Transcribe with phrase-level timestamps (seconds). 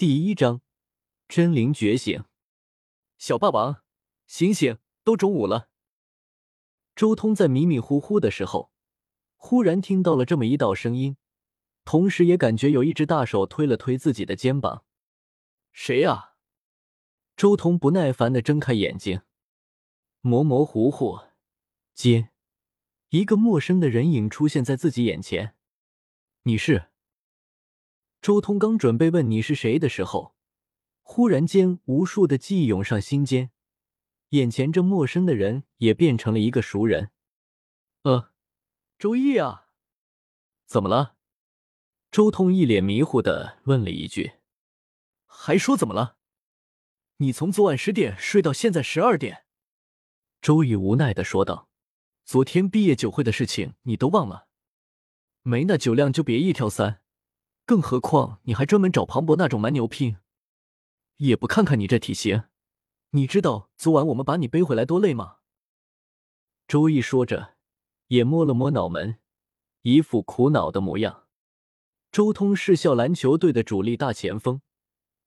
[0.00, 0.62] 第一章
[1.28, 2.24] 真灵觉醒。
[3.18, 3.82] 小霸王，
[4.26, 4.78] 醒醒！
[5.04, 5.68] 都中午了。
[6.96, 8.72] 周通在迷迷糊糊的时候，
[9.36, 11.18] 忽然听到了这么一道声音，
[11.84, 14.86] 同时也感觉有一只大手推了推自己的肩膀。
[15.70, 16.30] 谁呀？
[17.36, 19.20] 周通不耐烦的睁开眼睛，
[20.22, 21.18] 模模糊糊
[21.92, 22.30] 间，
[23.10, 25.54] 一个陌生的人影出现在自己眼前。
[26.44, 26.89] 你是？
[28.20, 30.34] 周通刚准备问你是谁的时候，
[31.00, 33.50] 忽然间无数的记忆涌上心间，
[34.30, 37.12] 眼前这陌生的人也变成了一个熟人。
[38.02, 38.32] 呃，
[38.98, 39.68] 周易啊，
[40.66, 41.16] 怎么了？
[42.10, 44.32] 周通一脸迷糊的问了一句。
[45.24, 46.18] 还说怎么了？
[47.18, 49.46] 你从昨晚十点睡到现在十二点。
[50.42, 51.70] 周易无奈的说道
[52.26, 54.48] ：“昨天毕业酒会的事情你都忘了？
[55.42, 56.99] 没那酒量就别一挑三。”
[57.70, 60.16] 更何况你还专门找庞博那种蛮牛拼，
[61.18, 62.42] 也不看看你这体型，
[63.10, 65.36] 你知道昨晚我们把你背回来多累吗？
[66.66, 67.54] 周易说着，
[68.08, 69.20] 也摸了摸脑门，
[69.82, 71.28] 一副苦恼的模样。
[72.10, 74.60] 周通是校篮球队的主力大前锋，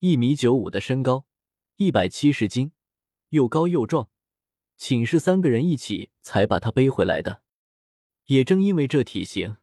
[0.00, 1.26] 一米九五的身高，
[1.76, 2.72] 一百七十斤，
[3.28, 4.08] 又高又壮，
[4.76, 7.42] 寝室三个人一起才把他背回来的。
[8.24, 9.58] 也正因为这体型，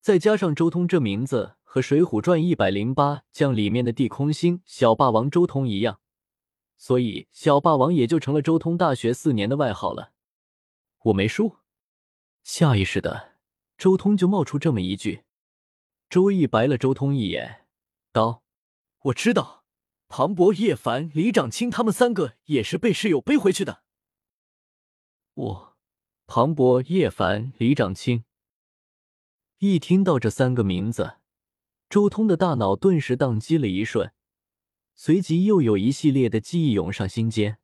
[0.00, 1.56] 再加上周通这名字。
[1.74, 6.02] 和《水浒传》一百零八将里面的地空星小霸王周通一样，
[6.76, 10.12] 所以小霸王也就成了周通大学四年的外号了。
[11.04, 11.56] 我没输，
[12.42, 13.36] 下意识的
[13.78, 15.24] 周通就冒出这么一句。
[16.10, 17.64] 周易白了周通一眼，
[18.12, 18.42] 道
[19.04, 19.64] ：“我知道，
[20.08, 23.82] 庞博、叶凡、李长青他们三个也是被室友背回去的。”
[25.32, 25.76] 我，
[26.26, 28.26] 庞博、叶凡、李长青，
[29.60, 31.16] 一听到这三个名字。
[31.92, 34.14] 周通的大脑顿时宕机了一瞬，
[34.94, 37.58] 随即又有一系列的记忆涌上心间，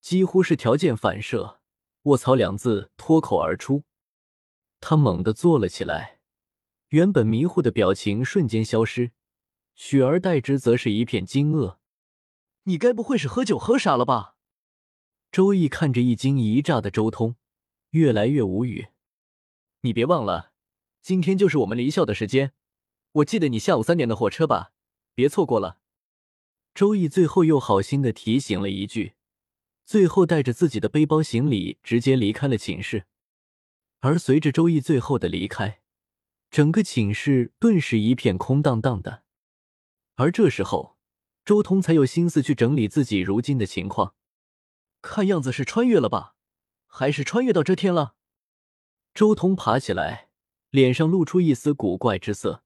[0.00, 1.60] 几乎是条件反射
[2.04, 3.84] ，“卧槽”两字脱口而出。
[4.80, 6.18] 他猛地坐了起来，
[6.88, 9.12] 原本迷糊的表情瞬间消失，
[9.74, 11.76] 取而代之则是一片惊愕。
[12.64, 14.36] “你该不会是喝酒喝傻了吧？”
[15.30, 17.36] 周易看着一惊一乍的周通，
[17.90, 18.86] 越来越无语。
[19.82, 20.52] “你别忘了，
[21.02, 22.54] 今天就是我们离校的时间。”
[23.14, 24.72] 我记得你下午三点的火车吧，
[25.14, 25.78] 别错过了。
[26.74, 29.14] 周易最后又好心的提醒了一句，
[29.84, 33.06] 最后带着自己的背包行李直接离开了寝室。
[34.00, 35.80] 而随着周易最后的离开，
[36.50, 39.22] 整个寝室顿时一片空荡荡的。
[40.16, 40.96] 而这时候，
[41.44, 44.16] 周通才有心思去整理自己如今的情况。
[45.00, 46.34] 看样子是穿越了吧，
[46.86, 48.16] 还是穿越到这天了？
[49.14, 50.30] 周通爬起来，
[50.70, 52.63] 脸上露出一丝古怪之色。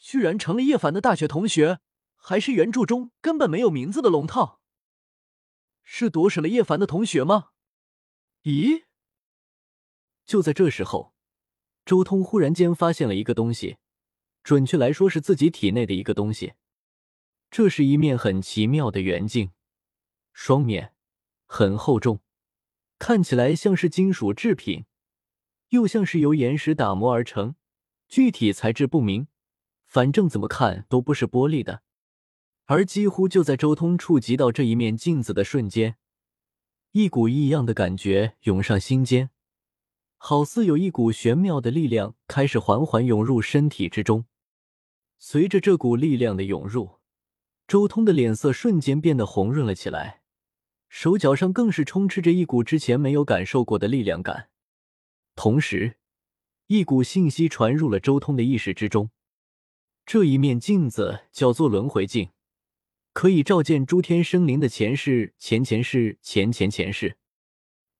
[0.00, 1.80] 居然成了叶凡的大学同学，
[2.16, 4.60] 还是原著中根本没有名字的龙套？
[5.82, 7.50] 是夺舍了叶凡的同学吗？
[8.44, 8.84] 咦！
[10.24, 11.14] 就在这时候，
[11.84, 13.76] 周通忽然间发现了一个东西，
[14.42, 16.54] 准确来说是自己体内的一个东西。
[17.50, 19.50] 这是一面很奇妙的圆镜，
[20.32, 20.94] 双面，
[21.46, 22.20] 很厚重，
[22.98, 24.86] 看起来像是金属制品，
[25.70, 27.56] 又像是由岩石打磨而成，
[28.08, 29.26] 具体材质不明。
[29.90, 31.82] 反正怎么看都不是玻璃的，
[32.66, 35.96] 而几乎就在周通触及到这一面镜子的瞬间，
[36.92, 39.30] 一股异样的感觉涌上心间，
[40.16, 44.26] 好似有一股玄妙的力量开始缓缓涌入身体之中。
[45.18, 47.00] 随着这股力量的涌入，
[47.66, 50.22] 周通的脸色瞬间变得红润了起来，
[50.88, 54.50] 手脚上更是充斥着一股之前没有感受过的力量感。
[55.34, 55.96] 同时，
[56.68, 59.10] 一股信息传入了周通的意识之中。
[60.12, 62.30] 这一面镜子叫做轮回镜，
[63.12, 67.16] 可以照见诸天生灵的前世、前前世、前前前世。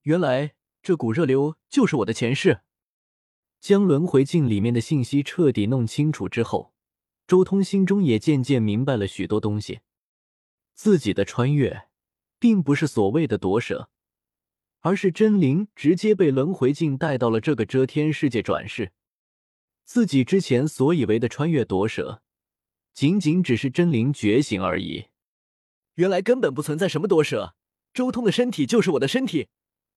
[0.03, 2.63] 原来这股热流就是我的前世。
[3.61, 6.75] 将轮回镜里面的信息彻底弄清楚之后，
[7.29, 9.79] 周通心中也渐渐明白了许多东西。
[10.75, 11.85] 自己的穿越，
[12.41, 13.89] 并不是所谓的夺舍，
[14.81, 18.91] 而是真灵直接被轮回镜带到了这个遮天世界转世。
[19.91, 22.23] 自己之前所以为的穿越夺舍，
[22.95, 25.07] 仅仅只是真灵觉醒而已。
[25.95, 27.57] 原来根本不存在什么夺舍，
[27.93, 29.49] 周通的身体就是我的身体，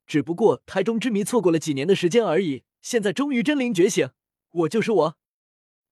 [0.08, 2.64] 只不过胎中之谜错过了几年的时间而已。
[2.82, 4.10] 现在终于真灵觉醒，
[4.50, 5.18] 我就是我。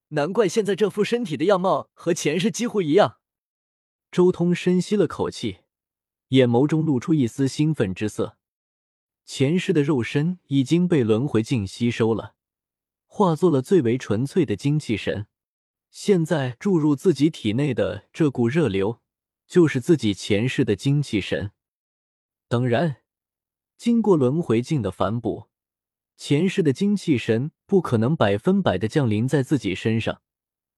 [0.08, 3.20] 难怪现在这副身体的样貌和前世几乎一样。
[4.12, 5.58] 周通深吸了口气，
[6.30, 8.36] 眼眸中露出一丝兴奋之色。
[9.28, 12.34] 前世的肉身已经被轮回镜吸收了。
[13.14, 15.28] 化作了最为纯粹的精气神，
[15.90, 19.02] 现在注入自己体内的这股热流，
[19.46, 21.52] 就是自己前世的精气神。
[22.48, 23.02] 当然，
[23.78, 25.50] 经过轮回镜的反哺，
[26.16, 30.22] 前世的精气神不可能百分百的降临在自己身上，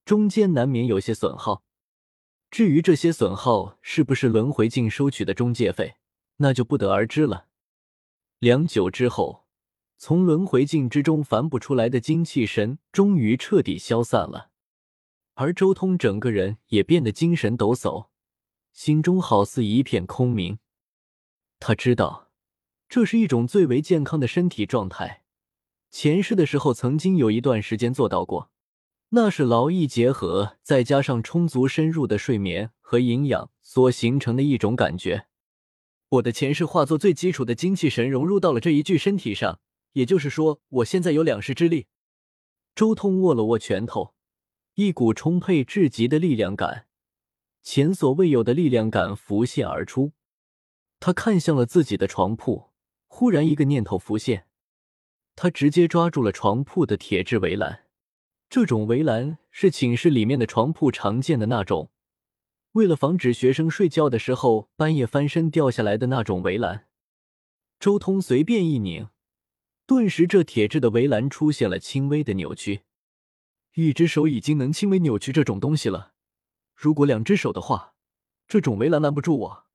[0.03, 1.63] 中间难免有些损耗。
[2.49, 5.97] 至于这些损耗是不是轮回镜收取的中介费，
[6.37, 7.45] 那就不得而知了。
[8.39, 9.42] 良久之后，
[10.05, 14.49] 从轮回镜之中反哺出来的精气神终于彻底消散了，
[15.35, 18.07] 而周通整个人也变得精神抖擞，
[18.73, 20.59] 心中好似一片空明。
[21.57, 22.29] 他知道，
[22.89, 25.23] 这是一种最为健康的身体状态。
[25.89, 28.51] 前世的时候，曾经有一段时间做到过。
[29.11, 35.27] 那是劳逸结合，再加上充足深入的睡眠和营养所形成的一种感觉。
[36.09, 39.61] 我的前世化作最基础的精气神融入到了这一具身体上，
[39.93, 41.87] 也就是说，我现在有两世之力。
[42.75, 44.13] 周通握了握拳头，
[44.75, 46.87] 一股充沛至极的力量感，
[47.61, 50.13] 前所未有的力量感浮现而出。
[50.99, 52.71] 他看向了自己的床铺，
[53.07, 54.47] 忽然一个念头浮现，
[55.35, 57.85] 他直接抓住了床铺的铁质围栏。
[58.49, 61.91] 这种围栏是寝室里面的床铺常见的那种，
[62.71, 66.87] 为了防止学生睡觉的时候半夜翻身掉下来的那种围栏。
[67.79, 69.09] 周通随便一拧，
[69.85, 72.83] 顿时这铁质的围栏出现了轻微的扭曲。
[73.73, 76.13] 一只手已经能轻微扭曲这种东西了，
[76.75, 77.95] 如果两只手的话，
[78.47, 79.65] 这种围栏拦不住我。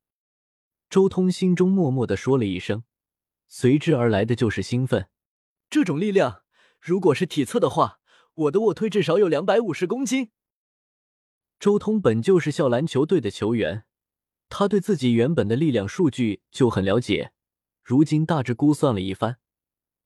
[0.88, 2.84] 周通心中默默的说了一声，
[3.48, 5.08] 随之而来的就是兴奋。
[5.68, 6.42] 这种力量，
[6.80, 7.96] 如果是体测的话。
[8.38, 10.30] 我的卧推至少有两百五十公斤。
[11.58, 13.84] 周通本就是校篮球队的球员，
[14.48, 17.32] 他对自己原本的力量数据就很了解。
[17.82, 19.38] 如今大致估算了一番，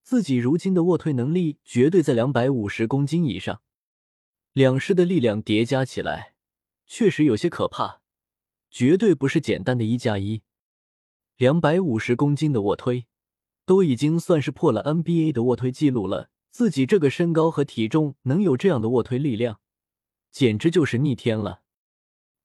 [0.03, 3.63] 自己如今的卧推能力绝对在两百五十公斤以上。
[4.53, 6.35] 两师的力量叠加起来，
[6.87, 8.03] 确实有些可怕，
[8.71, 10.43] 绝对不是简单的一加一。
[11.37, 13.07] 两百五十公斤的卧推，
[13.65, 16.31] 都已经算是破了 NBA 的卧推记录了。
[16.51, 19.61] 自己这个身高和体重能有这样的卧推力量，
[20.31, 21.63] 简直就是逆天了。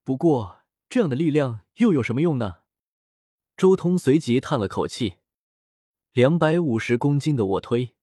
[0.06, 2.60] 不过这样的力量又有什么用呢？
[3.58, 5.16] 周通随即叹了口气：
[6.18, 7.94] 两百五十公斤的卧推，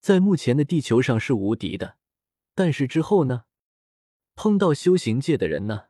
[0.00, 1.98] 在目前的地球上是无敌的。
[2.54, 3.44] 但是之后呢？
[4.34, 5.88] 碰到修行界的人呢？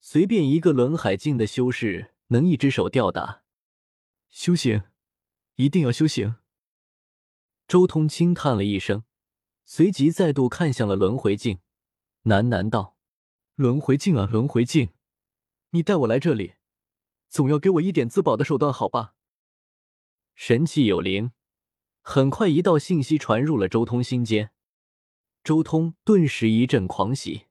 [0.00, 3.44] 随便一个轮海境的修士能一只手吊打？
[4.30, 4.82] 修行，
[5.54, 6.38] 一定要修行。
[7.68, 9.04] 周通轻叹了一声，
[9.64, 11.60] 随即再度看向了轮回镜，
[12.24, 12.96] 喃喃道
[13.54, 14.88] ：“轮回镜啊，轮回镜，
[15.70, 16.54] 你带我来这里，
[17.28, 19.12] 总要给我一点自保的手段，好吧？”
[20.36, 21.32] 神器有灵，
[22.02, 24.50] 很快一道信息传入了周通心间，
[25.42, 27.45] 周通顿时一阵狂喜。